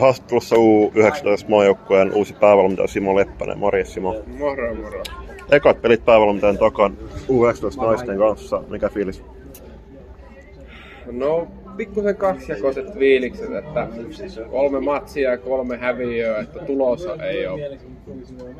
Haastattelussa 0.00 0.56
U19 0.56 1.48
maajoukkueen 1.48 2.14
uusi 2.14 2.34
päävalmentaja 2.34 2.88
Simo 2.88 3.16
Leppänen. 3.16 3.58
Morjes 3.58 3.94
Simo. 3.94 4.14
Moro, 4.38 4.74
moro. 4.74 5.02
Ekat 5.50 5.82
pelit 5.82 6.04
päävalmentajan 6.04 6.58
takan 6.58 6.96
U19 7.28 7.82
naisten 7.82 8.18
kanssa. 8.18 8.62
Mikä 8.68 8.88
fiilis? 8.88 9.22
No, 11.12 11.48
pikkusen 11.76 12.16
kaksijakoiset 12.16 12.94
fiilikset, 12.98 13.52
että 13.52 13.88
kolme 14.50 14.80
matsia 14.80 15.30
ja 15.30 15.38
kolme 15.38 15.76
häviöä, 15.76 16.38
että 16.38 16.58
tulos 16.58 17.08
ei 17.22 17.46
ole 17.46 17.78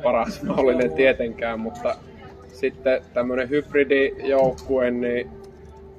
paras 0.03 0.43
mahdollinen 0.43 0.91
tietenkään, 0.91 1.59
mutta 1.59 1.95
sitten 2.47 3.01
tämmöinen 3.13 3.49
hybridijoukkue, 3.49 4.91
niin 4.91 5.29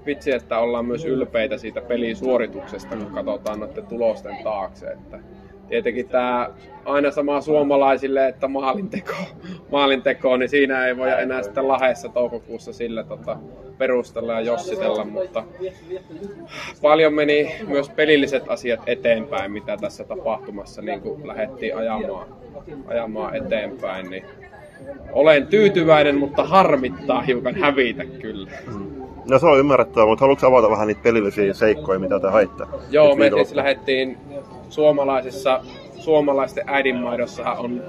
vitsi, 0.07 0.33
että 0.33 0.59
ollaan 0.59 0.87
myös 0.87 1.05
ylpeitä 1.05 1.59
siitä 1.59 1.81
pelisuorituksesta, 1.81 2.97
kun 2.97 3.07
katsotaan 3.07 3.61
noiden 3.61 3.87
tulosten 3.87 4.37
taakse. 4.45 4.87
Että 4.87 5.19
tietenkin 5.73 6.09
tämä 6.09 6.51
aina 6.85 7.11
sama 7.11 7.41
suomalaisille, 7.41 8.29
että 8.29 8.49
maalinteko, 8.49 9.13
maalinteko, 9.71 10.37
niin 10.37 10.49
siinä 10.49 10.87
ei 10.87 10.97
voi 10.97 11.11
enää 11.23 11.43
sitten 11.43 11.69
lahessa 11.69 12.09
toukokuussa 12.09 12.73
sillä 12.73 13.05
tota, 13.05 13.37
perustella 13.79 14.33
ja 14.33 14.41
jossitella, 14.41 15.05
mutta 15.05 15.45
paljon 16.83 17.15
meni 17.15 17.55
myös 17.67 17.89
pelilliset 17.89 18.45
asiat 18.49 18.81
eteenpäin, 18.87 19.53
mitä 19.53 19.77
tässä 19.77 20.05
tapahtumassa 20.05 20.83
niin 20.83 21.01
kuin 21.01 21.27
lähdettiin 21.27 21.77
ajamaan, 21.77 22.27
ajamaan 22.87 23.37
eteenpäin, 23.37 24.11
niin 24.11 24.25
olen 25.13 25.47
tyytyväinen, 25.47 26.17
mutta 26.19 26.45
harmittaa 26.45 27.23
hiukan 27.23 27.55
hävitä 27.55 28.05
kyllä. 28.05 28.51
No 29.29 29.39
se 29.39 29.47
on 29.47 29.59
ymmärrettävää, 29.59 30.07
mutta 30.07 30.25
haluatko 30.25 30.47
avata 30.47 30.71
vähän 30.71 30.89
niitä 30.89 31.03
pelillisiä 31.03 31.55
seikkoja, 31.55 31.99
mitä 31.99 32.21
te 32.21 32.29
haitte? 32.29 32.65
Joo, 32.91 33.17
me 33.17 33.31
siis 33.31 33.55
lähdettiin 33.55 34.19
suomalaisessa 34.69 35.61
suomalaisten 36.03 36.65
äidinmaidossa 36.67 37.53
on 37.53 37.83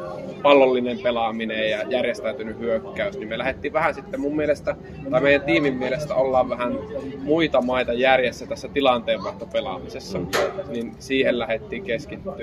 pallollinen 0.44 1.00
pelaaminen 1.00 1.70
ja 1.70 1.84
järjestäytynyt 1.90 2.60
hyökkäys, 2.60 3.18
niin 3.18 3.30
me 3.30 3.38
lähdettiin 3.38 3.74
vähän 3.74 3.94
sitten 3.94 4.20
mun 4.20 4.36
mielestä, 4.36 4.76
tai 5.12 5.22
meidän 5.22 5.42
tiimin 5.42 5.78
mielestä 5.78 6.16
ollaan 6.16 6.50
vähän 6.50 6.78
muita 7.24 7.62
maita 7.62 7.94
järjessä 7.94 8.46
tässä 8.46 8.68
tilanteenvaihtopelaamisessa, 8.68 10.20
niin 10.70 10.96
siihen 11.00 11.40
lähdettiin 11.40 11.84
keskittyä 11.84 12.36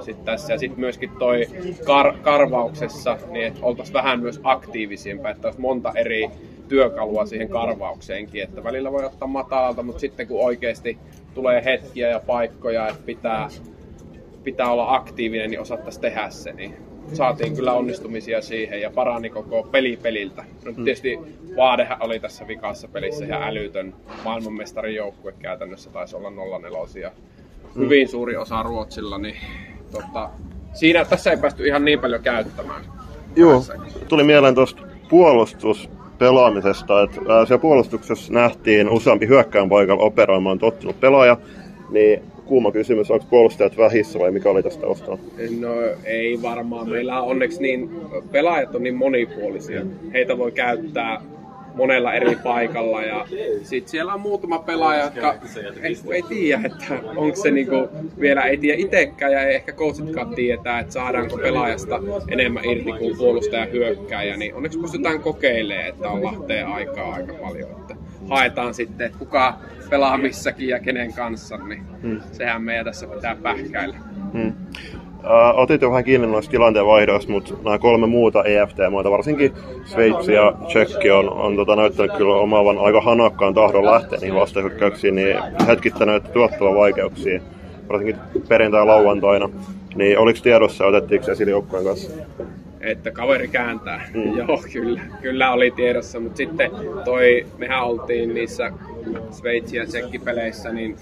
sitten 0.00 0.24
tässä. 0.24 0.52
Ja 0.52 0.58
sitten 0.58 0.80
myöskin 0.80 1.10
toi 1.18 1.46
kar- 1.84 2.18
karvauksessa, 2.22 3.18
niin 3.30 3.46
että 3.46 3.60
oltaisiin 3.62 3.94
vähän 3.94 4.20
myös 4.20 4.40
aktiivisempaa, 4.42 5.30
että 5.30 5.48
olisi 5.48 5.60
monta 5.60 5.92
eri 5.94 6.30
työkalua 6.70 7.26
siihen 7.26 7.48
karvaukseenkin, 7.48 8.42
että 8.42 8.64
välillä 8.64 8.92
voi 8.92 9.04
ottaa 9.04 9.28
matalalta, 9.28 9.82
mutta 9.82 10.00
sitten 10.00 10.26
kun 10.26 10.44
oikeasti 10.44 10.98
tulee 11.34 11.64
hetkiä 11.64 12.08
ja 12.08 12.20
paikkoja, 12.20 12.88
että 12.88 13.02
pitää 13.06 13.48
pitää 14.44 14.72
olla 14.72 14.94
aktiivinen, 14.94 15.50
niin 15.50 15.60
osattaisi 15.60 16.00
tehdä 16.00 16.30
se, 16.30 16.52
niin 16.52 16.76
saatiin 17.12 17.56
kyllä 17.56 17.72
onnistumisia 17.72 18.42
siihen 18.42 18.80
ja 18.80 18.90
parani 18.90 19.30
koko 19.30 19.62
peli 19.62 19.98
peliltä. 20.02 20.44
No, 20.64 20.72
hmm. 20.72 20.84
tietysti 20.84 21.18
Vaadehän 21.56 21.98
oli 22.00 22.20
tässä 22.20 22.48
vikassa 22.48 22.88
pelissä 22.88 23.24
ihan 23.24 23.42
älytön 23.42 23.94
maailmanmestarin 24.24 24.94
joukkue 24.94 25.34
käytännössä 25.38 25.90
taisi 25.90 26.16
olla 26.16 26.30
04 26.30 27.12
hmm. 27.74 27.82
hyvin 27.82 28.08
suuri 28.08 28.36
osa 28.36 28.62
Ruotsilla, 28.62 29.18
niin 29.18 29.36
tota, 29.92 30.30
siinä 30.72 31.04
tässä 31.04 31.30
ei 31.30 31.36
päästy 31.36 31.66
ihan 31.66 31.84
niin 31.84 32.00
paljon 32.00 32.22
käyttämään. 32.22 32.84
Joo, 33.36 33.64
tuli 34.08 34.24
mieleen 34.24 34.54
tuosta 34.54 34.82
puolustuspelaamisesta, 36.20 37.02
että 37.02 37.20
siellä 37.46 37.60
puolustuksessa 37.60 38.32
nähtiin 38.32 38.90
useampi 38.90 39.26
hyökkään 39.26 39.68
paikalla 39.68 40.02
operoimaan 40.02 40.58
tottunut 40.58 41.00
pelaaja, 41.00 41.36
niin 41.90 42.22
kuuma 42.46 42.72
kysymys, 42.72 43.10
onko 43.10 43.26
puolustajat 43.30 43.76
vähissä 43.76 44.18
vai 44.18 44.30
mikä 44.30 44.50
oli 44.50 44.62
tästä 44.62 44.86
ostaa? 44.86 45.18
No 45.60 45.74
ei 46.04 46.42
varmaan. 46.42 46.88
Meillä 46.88 47.22
on 47.22 47.28
onneksi 47.28 47.62
niin, 47.62 47.90
pelaajat 48.32 48.74
on 48.74 48.82
niin 48.82 48.94
monipuolisia. 48.94 49.82
Heitä 50.12 50.38
voi 50.38 50.52
käyttää 50.52 51.22
monella 51.74 52.14
eri 52.14 52.36
paikalla 52.36 53.02
ja 53.02 53.26
sitten 53.62 53.90
siellä 53.90 54.14
on 54.14 54.20
muutama 54.20 54.58
pelaaja, 54.58 55.04
jotka 55.04 55.34
ei, 55.82 55.96
ei 56.12 56.22
tiedä, 56.22 56.62
että 56.64 56.94
onko 57.16 57.36
se 57.36 57.50
niinku, 57.50 57.88
vielä 58.20 58.42
ei 58.42 58.56
tiedä 58.56 58.78
itsekään 58.78 59.32
ja 59.32 59.42
ei 59.42 59.54
ehkä 59.54 59.72
coachitkaan 59.72 60.34
tietää, 60.34 60.80
että 60.80 60.92
saadaanko 60.92 61.36
pelaajasta 61.36 62.00
enemmän 62.28 62.64
irti 62.64 62.92
kuin 62.98 63.16
puolustaja 63.16 63.66
hyökkääjä, 63.66 64.36
niin 64.36 64.54
onneksi 64.54 64.78
pystytään 64.78 65.20
kokeilemaan, 65.20 65.86
että 65.86 66.08
on 66.08 66.24
lahteen 66.24 66.66
aikaa 66.66 67.12
aika 67.12 67.34
paljon, 67.34 67.70
että 67.70 67.96
haetaan 68.28 68.74
sitten, 68.74 69.06
että 69.06 69.18
kuka 69.18 69.58
pelaa 69.90 70.18
missäkin 70.18 70.68
ja 70.68 70.80
kenen 70.80 71.12
kanssa, 71.12 71.56
niin 71.56 71.82
hmm. 72.02 72.20
sehän 72.32 72.62
meidän 72.62 72.84
tässä 72.84 73.06
pitää 73.06 73.36
pähkäillä. 73.36 73.96
Hmm. 74.32 74.52
Uh, 75.24 75.58
otit 75.60 75.82
jo 75.82 75.90
vähän 75.90 76.04
kiinni 76.04 76.26
noista 76.26 76.50
tilanteen 76.50 76.86
vaihdoista, 76.86 77.32
mutta 77.32 77.54
nämä 77.64 77.78
kolme 77.78 78.06
muuta 78.06 78.44
EFT-maata, 78.44 79.10
varsinkin 79.10 79.52
Sveitsi 79.84 80.32
ja 80.32 80.54
Tsekki, 80.66 81.10
on, 81.10 81.32
on 81.32 81.56
tota, 81.56 81.76
näyttänyt 81.76 82.16
kyllä 82.16 82.34
omaavan 82.34 82.78
aika 82.78 83.00
hanakkaan 83.00 83.54
tahdon 83.54 83.84
lähteä 83.84 84.18
niihin 84.18 84.40
vastahyökkäyksiin, 84.40 85.14
niin 85.14 85.36
hetkittänyt 85.66 86.32
tuottava 86.32 86.74
vaikeuksia, 86.74 87.40
varsinkin 87.88 88.16
perjantai-lauantaina. 88.48 89.50
Niin 89.94 90.18
oliko 90.18 90.38
tiedossa, 90.42 90.86
otettiinko 90.86 91.26
se 91.26 91.32
esille 91.32 91.50
joukkueen 91.50 91.84
kanssa? 91.84 92.12
että 92.80 93.10
kaveri 93.10 93.48
kääntää. 93.48 94.08
Mm. 94.14 94.36
Joo, 94.38 94.62
kyllä, 94.72 95.00
kyllä 95.22 95.52
oli 95.52 95.70
tiedossa, 95.70 96.20
mutta 96.20 96.36
sitten 96.36 96.70
toi, 97.04 97.46
mehän 97.58 97.84
oltiin 97.84 98.34
niissä 98.34 98.72
Sveitsi- 99.30 99.76
ja 99.76 99.86
Tsekki-peleissä, 99.86 100.72
niin 100.72 100.96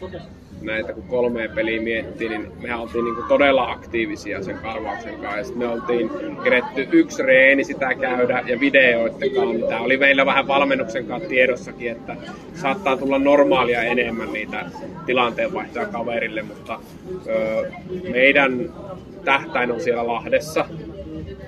näitä 0.62 0.92
kun 0.92 1.02
kolmea 1.02 1.48
peliä 1.48 1.82
miettii, 1.82 2.28
niin 2.28 2.52
mehän 2.62 2.80
oltiin 2.80 3.04
niin 3.04 3.14
todella 3.28 3.70
aktiivisia 3.70 4.42
sen 4.42 4.58
karvauksen 4.58 5.18
kanssa. 5.18 5.54
Me 5.54 5.68
oltiin 5.68 6.10
keretty 6.44 6.88
yksi 6.92 7.22
reeni 7.22 7.64
sitä 7.64 7.94
käydä 7.94 8.42
ja 8.46 8.60
videoiden 8.60 9.30
kanssa. 9.34 9.66
Tämä 9.68 9.80
oli 9.80 9.96
meillä 9.96 10.26
vähän 10.26 10.48
valmennuksen 10.48 11.06
kanssa 11.06 11.28
tiedossakin, 11.28 11.92
että 11.92 12.16
saattaa 12.54 12.96
tulla 12.96 13.18
normaalia 13.18 13.82
enemmän 13.82 14.32
niitä 14.32 14.66
tilanteenvaihtoja 15.06 15.86
kaverille, 15.86 16.42
mutta 16.42 16.80
ö, 17.26 17.70
meidän 18.12 18.70
tähtäin 19.24 19.72
on 19.72 19.80
siellä 19.80 20.06
Lahdessa 20.06 20.64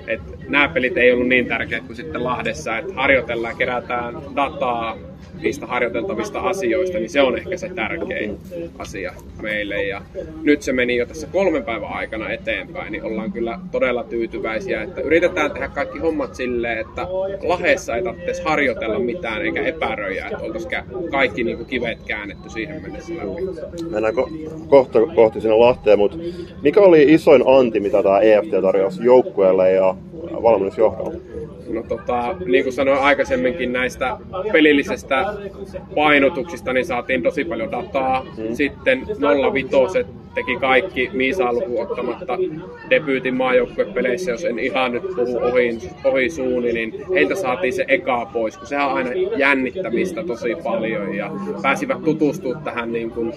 et 0.06 0.20
nämä 0.48 0.68
pelit 0.68 0.96
ei 0.96 1.12
ollut 1.12 1.28
niin 1.28 1.46
tärkeät 1.46 1.84
kuin 1.84 1.96
sitten 1.96 2.24
Lahdessa, 2.24 2.78
että 2.78 2.94
harjoitellaan, 2.94 3.56
kerätään 3.56 4.14
dataa 4.36 4.96
niistä 5.42 5.66
harjoiteltavista 5.66 6.40
asioista, 6.40 6.98
niin 6.98 7.10
se 7.10 7.22
on 7.22 7.38
ehkä 7.38 7.56
se 7.56 7.68
tärkein 7.68 8.38
asia 8.78 9.12
meille. 9.42 9.84
Ja 9.84 10.02
nyt 10.42 10.62
se 10.62 10.72
meni 10.72 10.96
jo 10.96 11.06
tässä 11.06 11.26
kolmen 11.32 11.64
päivän 11.64 11.88
aikana 11.92 12.30
eteenpäin, 12.30 12.92
niin 12.92 13.04
ollaan 13.04 13.32
kyllä 13.32 13.58
todella 13.72 14.04
tyytyväisiä, 14.04 14.82
että 14.82 15.00
yritetään 15.00 15.50
tehdä 15.50 15.68
kaikki 15.68 15.98
hommat 15.98 16.34
silleen, 16.34 16.78
että 16.78 17.06
Lahessa 17.42 17.96
ei 17.96 18.02
tarvitse 18.02 18.42
harjoitella 18.42 18.98
mitään 18.98 19.42
eikä 19.42 19.62
epäröjä, 19.62 20.26
että 20.26 20.38
oltaisiin 20.38 20.72
kaikki 21.10 21.44
niin 21.44 21.56
kuin 21.56 21.66
kivet 21.66 21.98
käännetty 22.06 22.50
siihen 22.50 22.82
mennessä 22.82 23.14
läpi. 23.14 23.42
Mennään 23.90 24.14
ko- 24.14 24.50
kohta 24.68 24.98
kohti 25.14 25.40
sinne 25.40 25.56
Lahteen, 25.56 25.98
mutta 25.98 26.18
mikä 26.62 26.80
oli 26.80 27.12
isoin 27.12 27.42
anti, 27.46 27.80
mitä 27.80 28.02
tämä 28.02 28.20
EFT 28.20 28.50
tarjosi 28.62 29.04
joukkueelle 29.04 29.72
ja 29.72 29.94
valmennusjohdolle? 30.42 31.29
No 31.72 31.82
tota, 31.82 32.36
niin 32.44 32.64
kuin 32.64 32.72
sanoin 32.72 33.00
aikaisemminkin 33.00 33.72
näistä 33.72 34.16
pelillisistä 34.52 35.34
painotuksista, 35.94 36.72
niin 36.72 36.86
saatiin 36.86 37.22
tosi 37.22 37.44
paljon 37.44 37.70
dataa. 37.70 38.24
Mm. 38.24 38.54
Sitten 38.54 39.06
05 39.52 39.68
teki 40.34 40.56
kaikki 40.56 41.10
Miisaa 41.12 41.52
lukuun 41.52 41.82
ottamatta 41.82 42.38
debyytin 42.90 43.34
maajoukkuepeleissä, 43.34 44.30
jos 44.30 44.44
en 44.44 44.58
ihan 44.58 44.92
nyt 44.92 45.02
puhu 45.16 45.38
ohi, 45.38 45.78
ohi 46.04 46.30
suuni, 46.30 46.72
niin 46.72 46.94
heiltä 47.14 47.34
saatiin 47.34 47.72
se 47.72 47.84
eka 47.88 48.30
pois, 48.32 48.56
kun 48.56 48.66
sehän 48.66 48.88
on 48.88 48.96
aina 48.96 49.10
jännittämistä 49.36 50.24
tosi 50.24 50.56
paljon 50.64 51.14
ja 51.14 51.30
pääsivät 51.62 52.04
tutustumaan 52.04 52.64
tähän 52.64 52.92
niin 52.92 53.10
kuin 53.10 53.32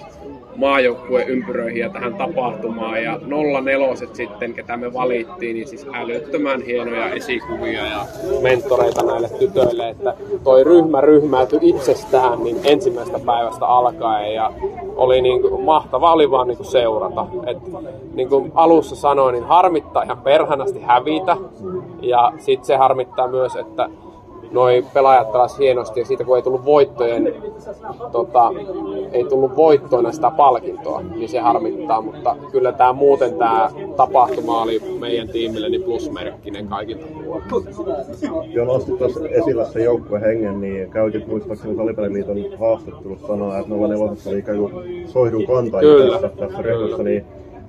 maajoukkueen 0.56 1.28
ympyröihin 1.28 1.80
ja 1.80 1.90
tähän 1.90 2.16
tapahtumaan. 2.16 3.04
Ja 3.04 3.20
04 3.64 3.96
sitten, 4.14 4.54
ketä 4.54 4.78
me 4.78 4.94
valittiin, 4.94 5.56
niin 5.56 5.68
siis 5.68 5.88
älyttömän 5.94 6.62
hienoja 6.62 7.10
esikuvia 7.10 7.86
ja 7.86 8.06
mentoreita 8.42 9.06
näille 9.06 9.30
tytöille, 9.40 9.90
että 9.90 10.14
toi 10.44 10.64
ryhmä 10.64 11.02
ryhmäytyi 11.02 11.60
itsestään 11.62 12.44
niin 12.44 12.58
ensimmäisestä 12.64 13.20
päivästä 13.26 13.66
alkaen 13.66 14.34
ja 14.34 14.52
oli 14.96 15.22
niin 15.22 15.42
kuin, 15.42 15.62
mahtava 15.62 16.14
oli 16.14 16.32
vaan 16.32 16.48
niin 16.48 16.58
kuin 16.58 16.68
seurata. 16.68 17.26
Et, 17.46 17.58
niin 18.14 18.30
kuin 18.30 18.52
alussa 18.56 18.96
sanoin, 18.96 19.34
niin 19.34 19.44
harmittaa 19.44 20.04
ihan 20.04 20.18
perhanasti 20.18 20.82
hävitä 20.82 21.38
ja 22.02 22.34
sitten 22.38 22.66
se 22.66 22.76
harmittaa 22.76 23.28
myös, 23.28 23.56
että 23.56 23.90
noi 24.54 24.86
pelaajat 24.94 25.32
pelasivat 25.32 25.60
hienosti 25.60 26.00
ja 26.00 26.06
siitä 26.06 26.24
kun 26.24 26.38
ei 26.38 26.44
tullut 26.44 26.66
voittojen, 26.66 27.34
tota, 28.12 28.52
ei 29.12 29.24
tullut 29.24 29.56
voittoina 29.56 30.12
sitä 30.12 30.32
palkintoa, 30.32 31.02
niin 31.02 31.30
se 31.30 31.40
harmittaa, 31.40 32.02
mutta 32.02 32.36
kyllä 32.52 32.72
tämä 32.72 32.94
muuten 32.94 33.34
tämä 33.34 33.70
tapahtuma 33.98 34.62
oli 34.62 34.82
meidän 35.00 35.28
tiimille 35.28 35.70
niin 35.70 35.84
plusmerkkinen 35.84 36.68
kaikilta 36.68 37.06
Jo 38.48 38.66
nostit 38.66 38.98
tuossa 38.98 39.28
esillä 39.28 39.66
se 39.66 39.84
joukkuehengen, 39.84 40.62
niin 40.62 40.92
käytit 40.92 41.28
muistaakseni 41.28 41.76
Salipeliliiton 41.76 42.38
haastattelussa 42.60 43.28
sanoa, 43.28 43.58
että 43.58 43.74
04 43.74 43.96
oli 44.28 44.40
ikään 44.40 44.58
kuin 44.58 45.08
soihdun 45.08 45.48
kantajia 45.48 46.12
tässä, 46.12 46.30
tässä 46.38 46.62
ryhmässä, 46.62 47.04
niin 47.04 47.26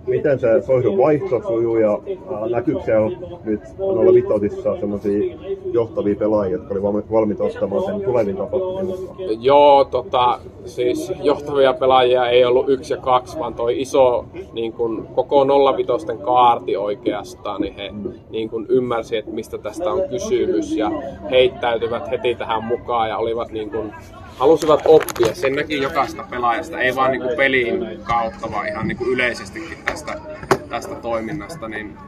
miten 0.06 0.39
se 0.39 0.62
soihdun 0.62 0.99
vaihto 0.99 1.43
sujuu 1.43 1.77
ja 1.77 1.93
äh, 1.93 2.51
näkyykö 2.51 2.81
siellä 2.85 3.17
nyt 3.45 3.61
noilla 3.79 4.15
vitosissa 4.15 4.77
sellaisia 4.81 5.37
johtavia 5.73 6.17
pelaajia, 6.17 6.56
jotka 6.56 6.75
oli 6.75 6.83
valmiita 7.11 7.45
ostamaan 7.45 7.85
sen 7.85 8.01
tulevin 8.01 8.37
tapahtumien 8.37 8.99
Joo, 9.39 9.85
tota, 9.85 10.39
siis 10.65 11.12
johtavia 11.23 11.75
pelaajia 11.75 12.29
ei 12.29 12.45
ollut 12.45 12.69
yksi 12.69 12.95
ja 12.95 13.01
kaksi, 13.01 13.39
vaan 13.39 13.55
toi 13.55 13.81
iso 13.81 14.25
niin 14.53 14.73
kun, 14.73 15.09
koko 15.15 15.47
05 15.77 16.06
kaarti 16.25 16.77
oikeastaan, 16.77 17.61
niin 17.61 17.75
he 17.75 17.91
mm. 17.91 18.12
niin 18.31 18.51
kun 18.51 18.67
ymmärsi, 18.69 19.17
että 19.17 19.31
mistä 19.31 19.59
tästä 19.59 19.93
on 19.93 20.09
kysymys 20.09 20.77
ja 20.77 20.91
heittäytyvät 21.31 22.11
heti 22.11 22.35
tähän 22.35 22.65
mukaan 22.65 23.09
ja 23.09 23.19
olivat 23.19 23.53
niin 23.53 23.71
kun, 23.71 23.93
halusivat 24.38 24.82
oppia. 24.86 25.34
Sen 25.34 25.52
näki 25.52 25.82
jokaista 25.82 26.25
pelaajasta, 26.31 26.81
ei 26.81 26.94
vaan 26.94 27.12
niinku 27.12 27.28
pelin 27.36 28.00
kautta, 28.02 28.52
vaan 28.52 28.69
ihan 28.69 28.88
niinku 28.88 29.04
yleisestikin 29.04 29.78
tästä, 29.84 30.20
tästä 30.69 30.94
toiminnasta. 30.94 31.69
Niin 31.69 31.98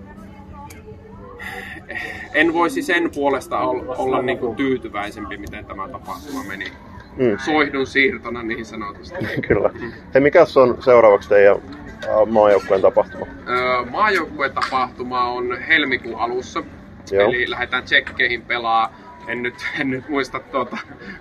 en 2.34 2.52
voisi 2.52 2.82
sen 2.82 3.11
puolesta 3.14 3.58
olla, 3.58 3.94
olla 3.94 4.23
niinku 4.23 4.55
tyytyväisempi, 4.55 5.37
miten 5.37 5.64
tämä 5.64 5.88
tapahtuma 5.88 6.44
meni. 6.44 6.64
Mm. 7.17 7.38
Soihdun 7.44 7.87
siirtona 7.87 8.43
niin 8.43 8.64
sanotusti. 8.64 9.19
Kyllä. 9.49 9.70
Hei, 10.14 10.23
mikä 10.23 10.46
on 10.56 10.82
seuraavaksi 10.82 11.28
teidän 11.28 11.56
maajoukkueen 12.26 12.82
tapahtuma? 12.82 13.26
maajoukkueen 13.90 14.52
tapahtuma 14.52 15.25
on 15.25 15.58
helmikuun 15.69 16.20
alussa. 16.20 16.62
Joo. 17.11 17.28
Eli 17.28 17.50
lähdetään 17.50 17.82
tsekkeihin 17.82 18.43
pelaa 18.43 19.06
en 19.28 19.43
nyt, 19.43 19.55
en 19.81 19.90
nyt 19.90 20.08
muista 20.08 20.40
tuota 20.40 20.78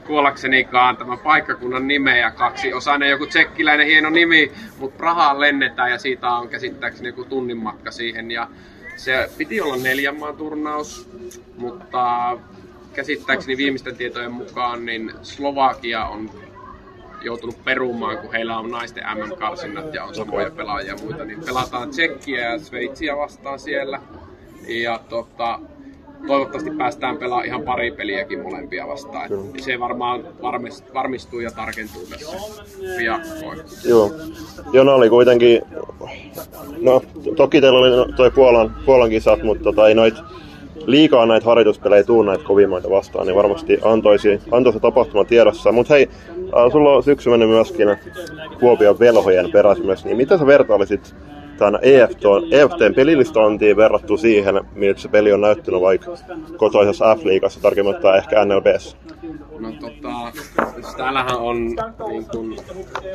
kuollaksenikaan 0.08 0.98
tämän 0.98 1.20
paikkakunnan 1.20 1.88
nimeä. 1.88 2.32
Kaksi 2.32 2.74
osainen 2.74 3.10
joku 3.10 3.26
tsekkiläinen 3.26 3.88
hieno 3.88 4.10
nimi, 4.10 4.52
mutta 4.78 4.98
Prahaan 4.98 5.40
lennetään 5.40 5.92
ja 5.92 5.98
siitä 5.98 6.30
on 6.30 6.50
käsittääkseni 6.50 7.10
joku 7.10 7.24
tunnin 7.24 7.58
matka 7.58 7.92
siihen. 7.92 8.32
Ja 8.32 8.48
se 8.96 9.30
piti 9.38 9.62
olla 9.62 9.78
neljän 9.78 10.20
maan 10.20 10.38
turnaus, 10.38 11.10
mutta 11.58 12.38
käsittääkseni 12.94 13.58
viimeisten 13.58 13.96
tietojen 13.96 14.32
mukaan 14.32 14.86
niin 14.86 15.14
Slovakia 15.22 16.06
on 16.06 16.30
joutunut 17.22 17.64
perumaan, 17.64 18.18
kun 18.18 18.32
heillä 18.32 18.58
on 18.58 18.72
naisten 18.72 19.04
MM-karsinnat 19.18 19.94
ja 19.94 20.04
on 20.04 20.16
samoja 20.16 20.52
pelaajia 20.52 20.94
ja 20.94 21.04
muita, 21.04 21.26
niin 21.26 21.42
pelataan 21.46 21.90
Tsekkiä 21.90 22.42
ja 22.42 22.60
Sveitsiä 22.60 23.18
vastaan 23.18 23.60
siellä. 23.60 24.02
Ja 24.68 25.00
tota, 25.10 25.60
toivottavasti 26.28 26.72
päästään 26.72 27.18
pelaamaan 27.18 27.48
ihan 27.48 27.62
pari 27.62 27.92
peliäkin 27.92 28.42
molempia 28.42 28.88
vastaan. 28.88 29.28
Kyllä. 29.28 29.44
Se 29.58 29.80
varmaan 29.80 30.24
varmistuu 30.94 31.40
ja 31.40 31.52
tarkentuu 31.52 32.02
tässä 32.10 32.38
piakkoin. 32.98 33.60
Joo. 33.86 34.12
Jona 34.74 34.94
oli 34.94 35.10
kuitenkin, 35.10 35.62
no 36.82 37.02
toki 37.36 37.62
teillä 37.62 37.80
oli 37.80 38.14
toi 38.14 38.32
Puolan, 38.32 38.76
Puolan 38.86 39.10
kisat, 39.10 39.44
mutta 39.44 39.64
tota, 39.64 39.88
ei 39.88 39.96
noit 39.96 40.16
liikaa 40.86 41.26
näitä 41.26 41.46
harjoituspelejä 41.46 42.04
tuu 42.04 42.22
näitä 42.24 42.44
kovimmaita 42.44 42.90
vastaan, 42.90 43.28
niin 43.28 43.36
varmasti 43.36 43.80
antoisi, 43.84 44.42
antoisi 44.52 44.80
tapahtuma 44.80 45.26
tiedossa. 45.26 45.72
Mutta 45.72 45.94
hei, 45.94 46.10
äh, 46.30 46.72
sulla 46.72 46.96
on 46.96 47.04
syksy 47.04 47.30
mennyt 47.30 47.50
myöskin 47.50 47.88
Kuopion 48.60 49.00
velhojen 49.00 49.52
perässä 49.52 49.84
myös, 49.84 50.06
niin 50.06 50.18
mitä 50.18 50.38
sä 50.38 50.46
vertailisit 50.46 51.16
tämän 51.58 51.80
EFT, 51.82 52.22
EFTn 52.52 52.96
pelilistointiin 52.96 53.78
verrattu 53.78 54.18
siihen, 54.18 54.62
miltä 54.76 55.00
se 55.00 55.08
peli 55.08 55.34
on 55.34 55.42
näyttänyt 55.42 55.82
vaikka 55.82 56.12
kotoisessa 56.58 57.16
F-liigassa, 57.16 57.62
tarkemmin 57.62 57.96
ottaen 57.96 58.18
ehkä 58.18 58.46
NLBssä? 58.46 58.98
No 59.60 59.72
tota, 59.72 60.42
siis 60.76 60.96
täällähän 60.98 61.38
on, 61.38 61.66
niin 62.08 62.26
kun, 62.32 62.56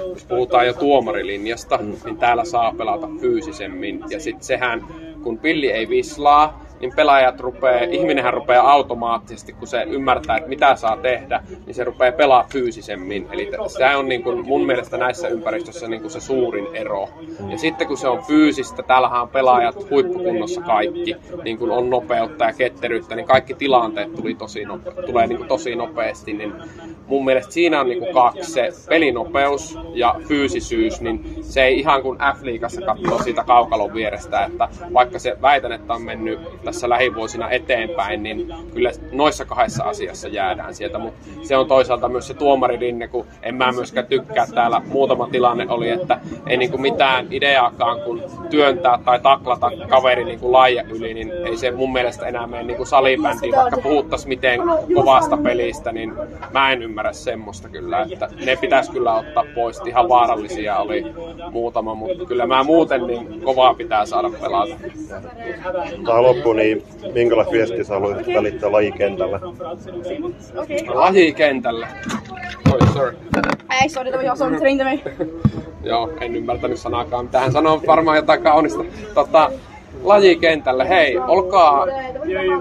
jos 0.08 0.24
puhutaan 0.24 0.66
jo 0.66 0.72
tuomarilinjasta, 0.72 1.76
mm. 1.76 1.92
niin 2.04 2.16
täällä 2.16 2.44
saa 2.44 2.74
pelata 2.74 3.08
fyysisemmin. 3.20 4.04
Ja 4.10 4.20
sitten 4.20 4.44
sehän, 4.44 4.84
kun 5.22 5.38
pilli 5.38 5.70
ei 5.70 5.88
vislaa, 5.88 6.69
niin 6.80 6.92
pelaajat 6.96 7.40
rupeaa, 7.40 7.84
ihminenhän 7.90 8.34
rupeaa 8.34 8.72
automaattisesti, 8.72 9.52
kun 9.52 9.68
se 9.68 9.82
ymmärtää, 9.82 10.36
että 10.36 10.48
mitä 10.48 10.76
saa 10.76 10.96
tehdä, 10.96 11.42
niin 11.66 11.74
se 11.74 11.84
rupeaa 11.84 12.12
pelaa 12.12 12.46
fyysisemmin. 12.52 13.28
Eli 13.30 13.50
se 13.66 13.96
on 13.96 14.08
niin 14.08 14.22
kuin 14.22 14.46
mun 14.46 14.66
mielestä 14.66 14.96
näissä 14.96 15.28
ympäristöissä 15.28 15.88
niin 15.88 16.00
kuin 16.00 16.10
se 16.10 16.20
suurin 16.20 16.66
ero. 16.74 17.08
Ja 17.48 17.58
sitten 17.58 17.86
kun 17.86 17.96
se 17.96 18.08
on 18.08 18.22
fyysistä, 18.22 18.82
täällähän 18.82 19.22
on 19.22 19.28
pelaajat 19.28 19.90
huippukunnossa 19.90 20.60
kaikki, 20.60 21.16
niin 21.44 21.58
kuin 21.58 21.70
on 21.70 21.90
nopeutta 21.90 22.44
ja 22.44 22.52
ketteryyttä, 22.52 23.16
niin 23.16 23.26
kaikki 23.26 23.54
tilanteet 23.54 24.14
tuli 24.14 24.34
tosi 24.34 24.64
nope- 24.64 25.06
tulee 25.06 25.26
niin 25.26 25.38
kuin 25.38 25.48
tosi 25.48 25.76
nopeasti, 25.76 26.32
niin 26.32 26.52
mun 27.06 27.24
mielestä 27.24 27.52
siinä 27.52 27.80
on 27.80 27.88
niin 27.88 27.98
kuin 27.98 28.14
kaksi, 28.14 28.52
se 28.52 28.68
pelinopeus 28.88 29.78
ja 29.94 30.14
fyysisyys, 30.28 31.00
niin 31.00 31.36
se 31.42 31.62
ei 31.62 31.78
ihan 31.78 32.02
kuin 32.02 32.18
F-liigassa 32.18 32.80
katsoo 32.86 33.22
siitä 33.22 33.44
kaukalon 33.44 33.94
vierestä, 33.94 34.44
että 34.44 34.68
vaikka 34.94 35.18
se 35.18 35.36
väitän, 35.42 35.72
että 35.72 35.94
on 35.94 36.02
mennyt 36.02 36.40
tässä 36.70 36.88
lähivuosina 36.88 37.50
eteenpäin, 37.50 38.22
niin 38.22 38.54
kyllä 38.74 38.90
noissa 39.12 39.44
kahdessa 39.44 39.84
asiassa 39.84 40.28
jäädään 40.28 40.74
sieltä, 40.74 40.98
mutta 40.98 41.26
se 41.42 41.56
on 41.56 41.66
toisaalta 41.66 42.08
myös 42.08 42.26
se 42.26 42.34
tuomarilinne, 42.34 43.08
kun 43.08 43.26
en 43.42 43.54
mä 43.54 43.72
myöskään 43.72 44.06
tykkää. 44.06 44.46
Täällä, 44.54 44.82
muutama 44.86 45.28
tilanne 45.32 45.66
oli, 45.68 45.90
että 45.90 46.20
ei 46.46 46.56
niinku 46.56 46.78
mitään 46.78 47.26
ideaakaan, 47.30 48.00
kun 48.00 48.22
työntää 48.50 48.98
tai 49.04 49.20
taklata 49.20 49.70
kaveri 49.88 50.24
niinku 50.24 50.52
laija 50.52 50.82
yli, 50.82 51.14
niin 51.14 51.32
ei 51.32 51.56
se 51.56 51.70
mun 51.70 51.92
mielestä 51.92 52.26
enää 52.26 52.46
mene 52.46 52.62
niinku 52.62 52.84
salibändiin, 52.84 53.56
vaikka 53.56 53.80
puhuttaisiin 53.82 54.28
miten 54.28 54.60
kovasta 54.94 55.36
pelistä, 55.36 55.92
niin 55.92 56.12
mä 56.52 56.72
en 56.72 56.82
ymmärrä 56.82 57.12
semmoista 57.12 57.68
kyllä, 57.68 58.06
että 58.12 58.28
ne 58.44 58.56
pitäisi 58.56 58.90
kyllä 58.90 59.14
ottaa 59.14 59.44
pois, 59.54 59.82
ihan 59.86 60.08
vaarallisia 60.08 60.78
oli 60.78 61.04
muutama, 61.50 61.94
mutta 61.94 62.24
kyllä 62.24 62.46
mä 62.46 62.62
muuten 62.62 63.06
niin 63.06 63.40
kovaa 63.40 63.74
pitää 63.74 64.06
saada 64.06 64.30
pelata. 64.42 64.74
Tämä 66.06 66.22
loppuun 66.22 66.59
niin 66.60 66.82
minkälaista 67.14 67.52
viestiä 67.52 67.84
sä 67.84 67.94
haluaisit 67.94 68.34
välittää 68.34 68.72
lajikentällä? 68.72 69.40
Lajikentällä? 70.94 71.88
Oi, 72.72 72.78
sorry. 72.94 73.16
Ei, 73.82 73.88
sorry, 73.88 74.10
tämä 74.10 74.46
on 74.46 74.56
trängde 74.56 74.84
mig. 74.84 74.98
Joo, 75.84 76.10
en 76.20 76.36
ymmärtänyt 76.36 76.78
sanaakaan. 76.78 77.28
Tähän 77.28 77.52
sanoo 77.52 77.82
varmaan 77.86 78.16
jotain 78.16 78.42
kaunista. 78.42 78.84
Tota, 79.14 79.50
lajikentälle. 80.02 80.88
Hei, 80.88 81.18
olkaa 81.18 81.86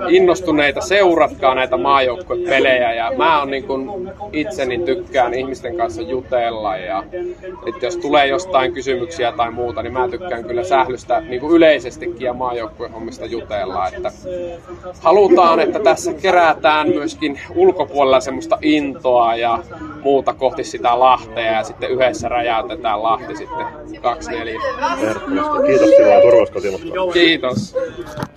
innostuneita, 0.10 0.82
seuratkaa 0.82 1.56
näitä 1.56 1.78
maajoukkuepelejä. 1.78 2.94
Ja 2.94 3.12
mä 3.18 3.42
on 3.42 3.52
niin 3.52 3.64
kun 3.64 4.12
itse 4.34 4.64
tykkään 4.86 5.34
ihmisten 5.34 5.78
kanssa 5.78 6.02
jutella. 6.02 6.78
Ja 6.78 7.04
että 7.68 7.86
jos 7.86 7.98
tulee 7.98 8.28
jostain 8.28 8.74
kysymyksiä 8.74 9.32
tai 9.32 9.52
muuta, 9.52 9.84
niin 9.84 9.94
mä 9.94 10.08
tykkään 10.08 10.44
kyllä 10.44 10.64
sählystä 10.64 11.20
niin 11.20 11.42
kuin 11.42 11.56
yleisestikin 11.56 12.22
ja 12.22 12.34
maajoukkuehommista 12.34 13.26
jutella. 13.26 13.88
Että 13.88 14.12
halutaan, 15.02 15.60
että 15.60 15.80
tässä 15.80 16.14
kerätään 16.14 16.90
myöskin 16.90 17.40
ulkopuolella 17.56 18.20
semmoista 18.20 18.58
intoa 18.62 19.36
ja 19.36 19.60
muuta 20.02 20.34
kohti 20.34 20.64
sitä 20.64 21.00
Lahtea 21.00 21.54
ja 21.54 21.64
sitten 21.64 21.90
yhdessä 21.90 22.30
räjäytetään 22.30 23.04
Lahti 23.04 23.36
sitten 23.36 23.66
2-4. 23.96 24.02
Kiitos 25.66 25.90
sinulle 25.90 26.14
ja 26.14 26.22
turvallisuus 26.22 26.50
Kiitos. 27.20 27.74